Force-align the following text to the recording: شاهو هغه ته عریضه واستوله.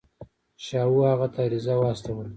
شاهو 0.65 0.99
هغه 1.11 1.27
ته 1.33 1.39
عریضه 1.45 1.73
واستوله. 1.79 2.29